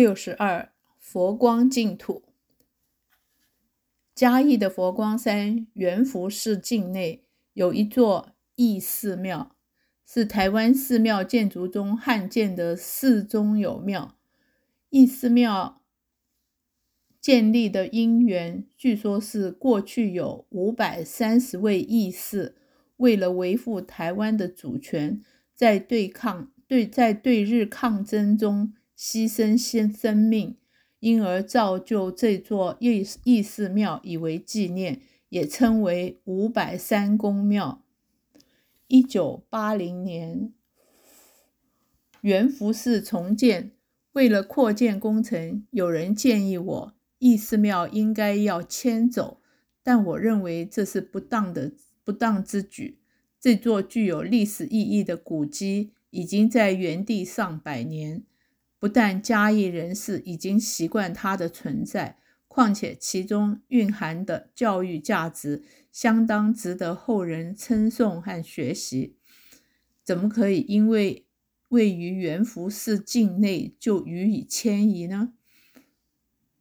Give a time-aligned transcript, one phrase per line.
[0.00, 2.22] 六十二，佛光净土。
[4.14, 9.54] 嘉义的佛光山圆福寺境内有一座义寺庙，
[10.06, 14.16] 是台湾寺庙建筑中罕见的寺中有庙。
[14.88, 15.82] 义寺庙
[17.20, 22.56] 建立的因缘，据说是过去有五百三十位义士，
[22.96, 25.22] 为了维护台湾的主权，
[25.54, 28.72] 在对抗对在对日抗争中。
[29.00, 30.58] 牺牲先生命，
[30.98, 35.00] 因而造就这座义义寺庙，以为纪念，
[35.30, 37.82] 也称为五百三公庙。
[38.88, 40.52] 一九八零年，
[42.20, 43.70] 元福寺重建，
[44.12, 49.40] 为了扩建工程，有人建议我义寺庙应该要迁走，
[49.82, 51.72] 但我认为这是不当的
[52.04, 52.98] 不当之举。
[53.40, 58.24] 这座具有历史意义的古迹，已经在原地上百年。
[58.80, 62.16] 不但嘉义人士已经习惯它的存在，
[62.48, 69.16] 况且其中蕴含的教育价值相当值得后人称颂和学习。
[70.02, 71.26] 怎么可以因为
[71.68, 75.34] 位于元福寺境内就予以迁移呢？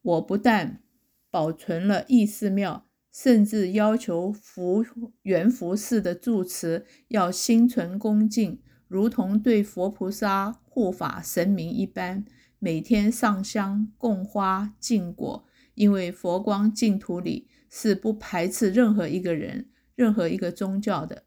[0.02, 0.84] 我不但
[1.32, 4.86] 保存了义寺庙，甚至要求福
[5.22, 8.62] 元福寺的住持要心存恭敬。
[8.90, 12.26] 如同对佛菩萨护法神明一般，
[12.58, 15.46] 每天上香供花敬果，
[15.76, 21.24] 因为佛光净土里是不排斥任何一个人、任何一个宗教的。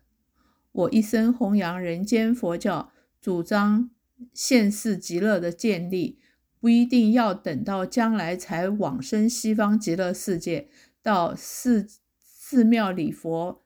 [0.73, 3.91] 我一生弘扬人间佛教，主张
[4.35, 6.19] 现世极乐的建立，
[6.59, 10.69] 不一定要等到将来才往生西方极乐世界，
[11.01, 11.87] 到寺
[12.25, 13.62] 寺庙礼佛。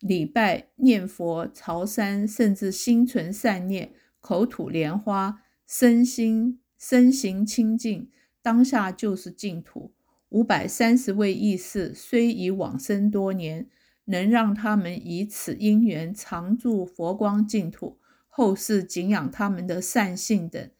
[0.00, 8.08] 礼拜、念佛、朝山，甚至心存善念，口吐莲花，身心身形清净，
[8.40, 9.92] 当下就是净土。
[10.28, 13.66] 五百三十位义士虽已往生多年，
[14.04, 17.98] 能让他们以此因缘常住佛光净土，
[18.28, 20.70] 后世敬仰他们的善信等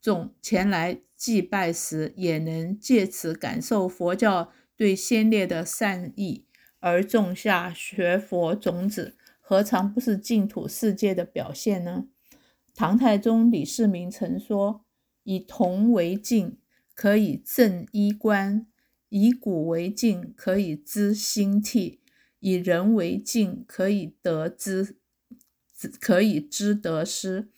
[0.00, 6.45] 众前来祭拜时，也能借此感受佛教对先烈的善意。
[6.80, 12.06] 而种下学佛种子，何尝不是净土世界的表现呢？
[12.74, 14.84] 唐太宗李世民曾说
[15.24, 16.58] ：“以铜为镜，
[16.94, 18.66] 可以正衣冠；
[19.08, 22.00] 以古为镜，可以知兴替；
[22.40, 24.96] 以人为镜，可以得知，
[25.98, 27.48] 可以知得失。”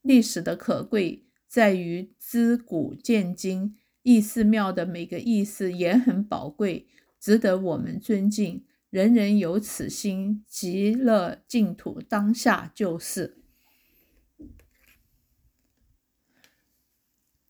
[0.00, 6.86] 历史的可贵在于知古见今，义寺庙的每个义士也很宝贵。
[7.24, 13.38] 值得我们尊敬，人人有此心，极乐净土当下就是。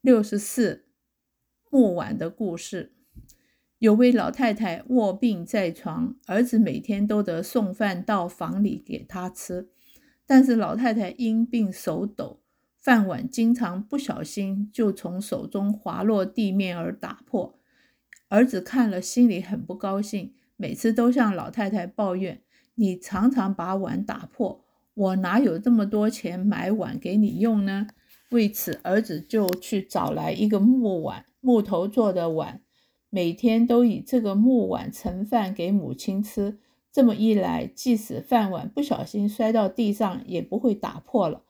[0.00, 0.84] 六十四，
[1.70, 2.94] 木碗的故事。
[3.80, 9.70] 有位老太太卧病在床，儿子每天都得送饭到房里给她吃，
[10.24, 12.40] 但是老太太因病手抖，
[12.78, 17.58] 饭碗经常不小心就从手中滑落地面而打破。
[18.34, 22.42] 儿子看了，心里很不高兴，每次都向老太太抱怨
[22.74, 24.64] ：“你常常把碗打破，
[24.94, 27.86] 我哪有这么多钱买碗给你用呢？”
[28.32, 32.60] 为此，儿子就去找来一个木碗，木头做的碗，
[33.08, 36.58] 每天都以这个木碗盛饭给母亲吃。
[36.90, 41.44] 这么一来，即使饭碗不小心摔到地上，也不会打破了。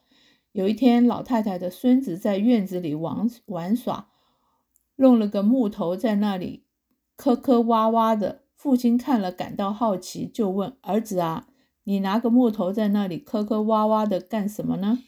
[0.53, 4.11] 有一天，老太太的孙子在院子里玩玩耍，
[4.97, 6.64] 弄了个木头在那里。
[7.17, 11.47] 磕磕洼洼的，父亲看了感到好奇，就问儿子啊
[11.85, 14.99] ：“你拿个木头在那里磕磕洼洼的干什么呢？”“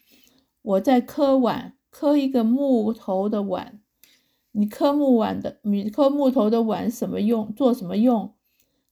[0.62, 3.81] 我在磕碗，磕一个木头的碗。
[4.53, 7.53] ”“你磕木碗的，你磕木头的碗什么用？
[7.55, 8.34] 做什么用？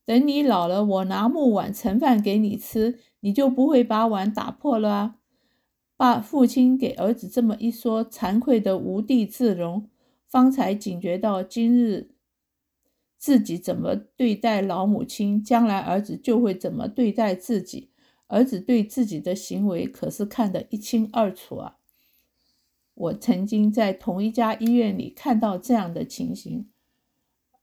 [0.04, 5.16] 等你老了，我拿木碗盛饭给你吃，你就不会把碗打破了啊。”
[5.96, 9.88] 爸，父亲给儿子这么一说，惭愧得无地自容，
[10.26, 12.13] 方才警觉到今日。
[13.24, 17.88] 自己怎么对待老母亲，将来儿子就会怎么对待自己。
[18.26, 21.78] 儿子对自己的行为可是看得一清二楚啊！
[22.92, 26.68] 我曾经在同一家医院里看到这样的情形：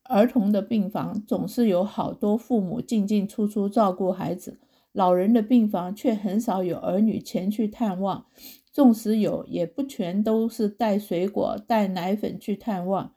[0.05, 4.59] 儿童的病房总是有好多父母进进出出照顾孩子，
[4.91, 8.25] 老人的病房却很少有儿女前去探望，
[8.71, 13.13] 纵使有，也不全都是带水果、带奶粉去探望。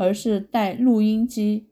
[0.00, 1.66] 而是带录音机，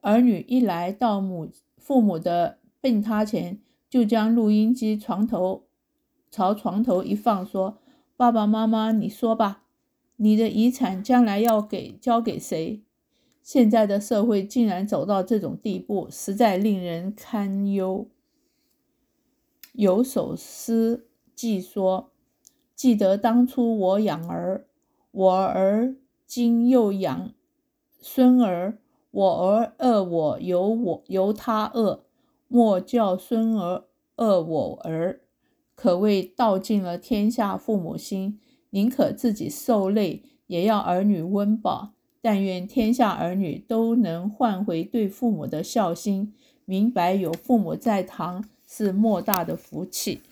[0.00, 3.60] 儿女一来到母父母的病榻前，
[3.90, 5.64] 就将录音机床头
[6.30, 7.76] 朝床头一放，说
[8.16, 9.64] ：“爸爸妈妈，你说吧，
[10.16, 12.82] 你的遗产将来要给交给谁？
[13.42, 18.08] 现在的社会竟然走到这种地步，实在令人堪忧。
[19.74, 22.12] 有首诗记说
[22.74, 24.64] ：“记得当初我养儿，
[25.10, 25.96] 我儿
[26.26, 27.34] 今又养
[28.02, 28.78] 孙儿。
[29.10, 32.04] 我儿饿我，由我由他饿，
[32.48, 33.84] 莫教孙儿
[34.16, 35.20] 饿我儿。”
[35.76, 38.40] 可谓道尽了天下父母心，
[38.70, 41.92] 宁可自己受累，也要儿女温饱。
[42.22, 46.32] 但愿天下儿女都能换回对父母的孝心，
[46.64, 50.22] 明白有父母在堂是莫大的福气。